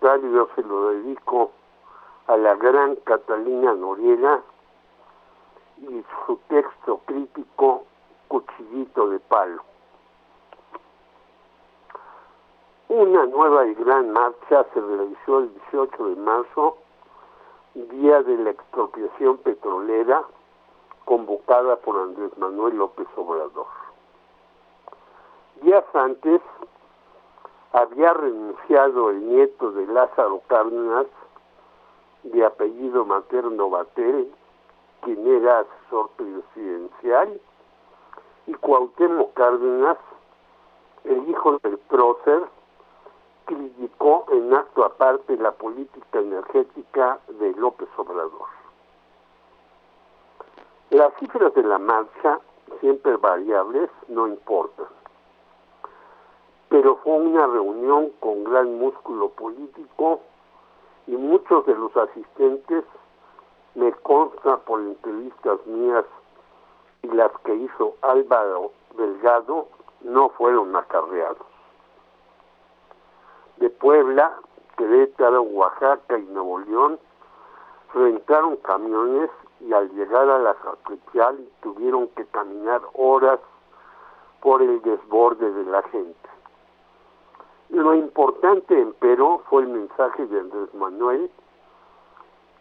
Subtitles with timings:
[0.00, 1.52] se lo dedico
[2.26, 4.40] a la gran Catalina Noriega
[5.78, 7.84] y su texto crítico
[8.28, 9.62] Cuchillito de Palo.
[12.88, 16.78] Una nueva y gran marcha se realizó el 18 de marzo,
[17.74, 20.22] día de la expropiación petrolera,
[21.04, 23.66] convocada por Andrés Manuel López Obrador.
[25.62, 26.40] Días antes
[27.72, 31.06] había renunciado el nieto de Lázaro Cárdenas,
[32.24, 34.30] de apellido materno Batel,
[35.02, 37.40] quien era asesor presidencial,
[38.46, 39.96] y Cuauhtémoc Cárdenas,
[41.04, 42.42] el hijo del prócer,
[43.46, 48.48] criticó en acto aparte la política energética de López Obrador.
[50.90, 52.40] Las cifras de la marcha,
[52.80, 54.86] siempre variables, no importan.
[56.80, 60.20] Pero fue una reunión con gran músculo político
[61.06, 62.84] y muchos de los asistentes,
[63.74, 66.06] me consta por entrevistas mías
[67.02, 69.68] y las que hizo Álvaro Delgado,
[70.00, 71.46] no fueron acarreados
[73.58, 74.40] de Puebla,
[74.78, 76.98] Querétaro, Oaxaca y Nuevo León
[77.92, 79.28] rentaron camiones
[79.60, 83.38] y al llegar a la capital tuvieron que caminar horas
[84.40, 86.30] por el desborde de la gente.
[87.70, 91.30] Lo importante, empero, fue el mensaje de Andrés Manuel,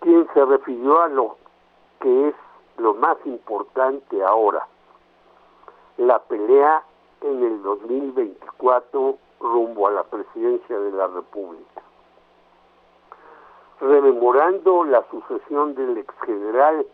[0.02, 1.38] quien se refirió a lo
[1.99, 2.35] que es
[2.77, 4.65] lo más importante ahora,
[5.97, 6.83] la pelea
[7.21, 11.81] en el 2024 rumbo a la presidencia de la República.
[13.81, 16.85] Rememorando la sucesión del exgeneral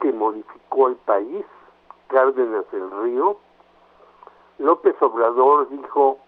[0.00, 1.44] que modificó el país,
[2.08, 3.36] Cárdenas del Río,
[4.58, 6.18] López Obrador dijo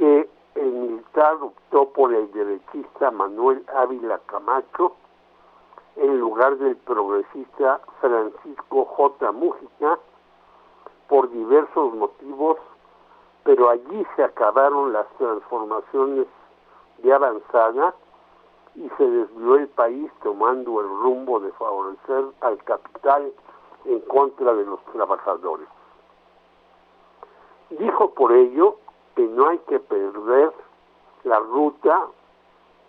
[0.00, 4.94] que el militar optó por el derechista Manuel Ávila Camacho
[5.96, 9.30] en lugar del progresista Francisco J.
[9.32, 9.98] Mújica
[11.06, 12.56] por diversos motivos
[13.44, 16.26] pero allí se acabaron las transformaciones
[17.02, 17.94] de avanzada
[18.76, 23.30] y se desvió el país tomando el rumbo de favorecer al capital
[23.84, 25.68] en contra de los trabajadores.
[27.70, 28.76] Dijo por ello
[29.14, 30.52] que no hay que perder
[31.24, 32.06] la ruta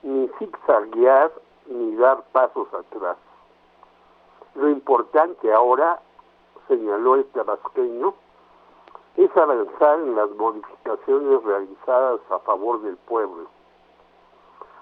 [0.04, 1.32] ni zigzaguear
[1.68, 3.18] ni dar pasos atrás.
[4.56, 6.02] Lo importante ahora,
[6.68, 8.14] señaló el tabasqueño,
[9.18, 13.48] es avanzar en las modificaciones realizadas a favor del pueblo.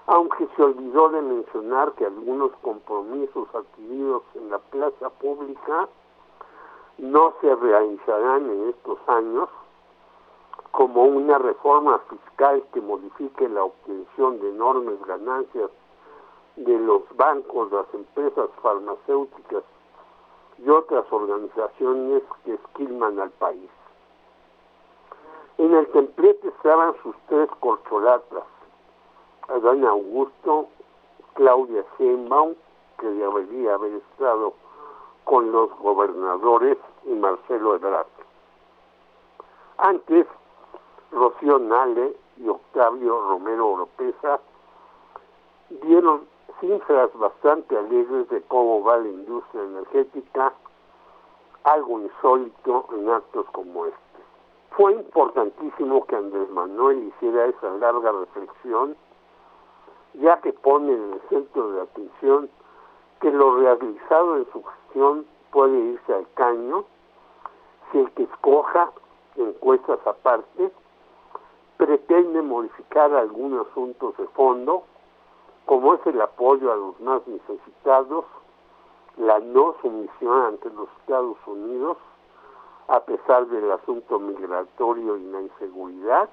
[0.06, 5.88] Aunque se olvidó de mencionar que algunos compromisos adquiridos en la plaza pública
[6.98, 9.48] no se realizarán en estos años,
[10.72, 15.70] como una reforma fiscal que modifique la obtención de enormes ganancias
[16.56, 19.64] de los bancos, las empresas farmacéuticas
[20.58, 23.70] y otras organizaciones que esquilman al país.
[25.58, 28.44] En el templete estaban sus tres corcholatas,
[29.48, 30.68] Adán Augusto,
[31.34, 32.54] Claudia Sheinbaum,
[32.98, 34.54] que debería haber estado
[35.24, 38.06] con los gobernadores, y Marcelo Ebrard.
[39.78, 40.26] Antes,
[41.12, 44.40] Rocío Nale y Octavio Romero Oropesa
[45.82, 46.26] dieron
[46.60, 50.52] cifras bastante alegres de cómo va la industria energética,
[51.64, 53.98] algo insólito en actos como este.
[54.70, 58.96] Fue importantísimo que Andrés Manuel hiciera esa larga reflexión,
[60.14, 62.50] ya que pone en el centro de atención
[63.20, 66.84] que lo realizado en su gestión puede irse al caño
[67.90, 68.90] si el que escoja
[69.36, 70.70] encuestas aparte
[71.80, 74.82] pretende modificar algunos asuntos de fondo,
[75.64, 78.26] como es el apoyo a los más necesitados,
[79.16, 81.96] la no sumisión ante los Estados Unidos
[82.88, 86.28] a pesar del asunto migratorio y la inseguridad,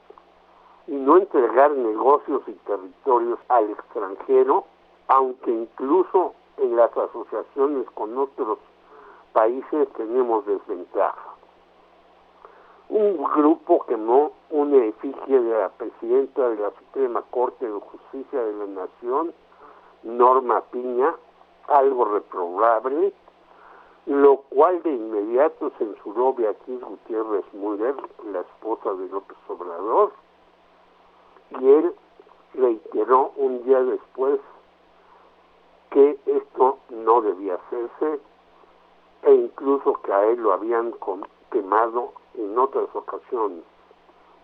[0.87, 4.65] y no entregar negocios y territorios al extranjero,
[5.07, 8.57] aunque incluso en las asociaciones con otros
[9.31, 11.23] países tenemos desventaja.
[12.89, 14.46] Un grupo efigie de
[15.47, 19.33] la presidenta de la Suprema Corte de Justicia de la Nación,
[20.03, 21.15] Norma Piña,
[21.67, 23.13] algo reprobable,
[24.05, 27.95] lo cual de inmediato censuró Beatriz Gutiérrez Müller,
[28.31, 30.11] la esposa de López Obrador,
[31.59, 31.93] y él
[32.53, 34.39] reiteró un día después
[35.91, 38.19] que esto no debía hacerse
[39.23, 40.93] e incluso que a él lo habían
[41.51, 43.63] quemado en otras ocasiones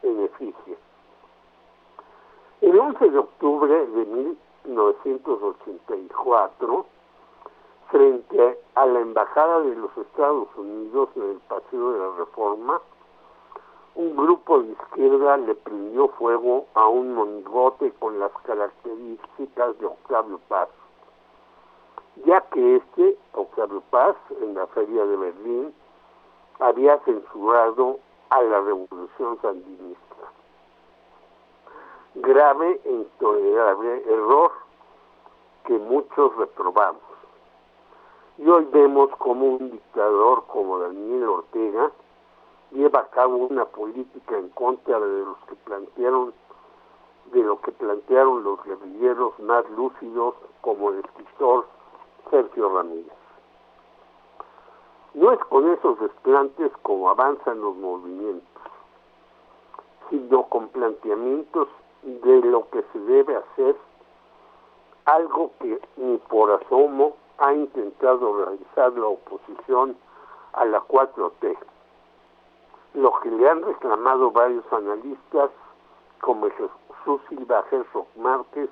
[0.04, 0.78] en efigie.
[2.72, 6.86] 11 de octubre de 1984,
[7.92, 12.80] frente a la Embajada de los Estados Unidos en el Paseo de la Reforma,
[13.96, 20.40] un grupo de izquierda le prendió fuego a un monigote con las características de Octavio
[20.48, 20.70] Paz,
[22.26, 25.74] ya que este, Octavio Paz, en la feria de Berlín,
[26.60, 28.00] había censurado
[28.30, 30.13] a la revolución sandinista.
[32.16, 34.52] Grave e intolerable error
[35.66, 37.02] que muchos reprobamos.
[38.38, 41.92] Y hoy vemos como un dictador como Daniel Ortega
[42.72, 46.34] lleva a cabo una política en contra de los que plantearon
[47.32, 51.66] de lo que plantearon los guerrilleros más lúcidos como el escritor
[52.30, 53.14] Sergio Ramírez.
[55.16, 58.48] No es con esos desplantes como avanzan los movimientos,
[60.10, 61.70] sino con planteamientos
[62.04, 63.76] de lo que se debe hacer,
[65.06, 69.98] algo que ni por asomo ha intentado realizar la oposición
[70.54, 71.58] a la 4T
[72.94, 75.50] lo que le han reclamado varios analistas
[76.22, 78.70] como Jesús Silva Herzog Márquez,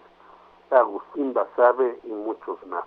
[0.70, 2.86] Agustín Basabe y muchos más.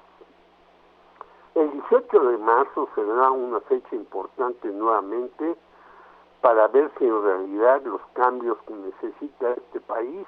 [1.55, 5.57] El 18 de marzo será una fecha importante nuevamente
[6.45, 10.27] para ver si en realidad los cambios que necesita este país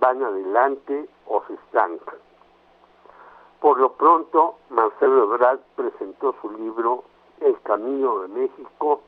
[0.00, 2.14] van adelante o se estancan.
[3.60, 7.04] Por lo pronto, Marcelo Ebrard presentó su libro
[7.42, 9.02] El Camino de México,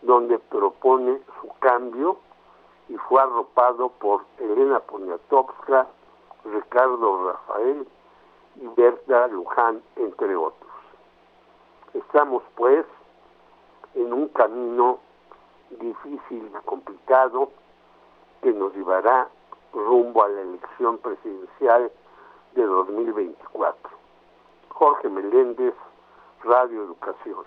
[0.00, 2.16] donde propone su cambio
[2.88, 5.86] y fue arropado por Elena Poniatowska,
[6.46, 7.86] Ricardo Rafael
[8.56, 10.72] y Berta Luján, entre otros.
[11.92, 12.86] Estamos pues
[13.94, 14.98] en un camino
[15.78, 17.50] difícil complicado
[18.42, 19.28] que nos llevará
[19.72, 21.90] rumbo a la elección presidencial
[22.54, 23.90] de 2024.
[24.70, 25.74] Jorge Meléndez,
[26.42, 27.44] Radio Educación.